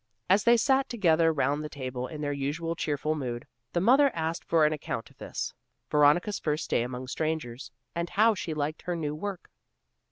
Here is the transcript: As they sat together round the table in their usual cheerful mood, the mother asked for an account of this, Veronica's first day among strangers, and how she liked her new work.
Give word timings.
As 0.31 0.45
they 0.45 0.57
sat 0.57 0.89
together 0.89 1.31
round 1.31 1.63
the 1.63 1.69
table 1.69 2.07
in 2.07 2.21
their 2.21 2.33
usual 2.33 2.75
cheerful 2.75 3.13
mood, 3.13 3.45
the 3.73 3.79
mother 3.79 4.09
asked 4.15 4.43
for 4.43 4.65
an 4.65 4.73
account 4.73 5.11
of 5.11 5.19
this, 5.19 5.53
Veronica's 5.91 6.39
first 6.39 6.71
day 6.71 6.81
among 6.81 7.05
strangers, 7.07 7.69
and 7.93 8.09
how 8.09 8.33
she 8.33 8.55
liked 8.55 8.81
her 8.81 8.95
new 8.95 9.13
work. 9.13 9.51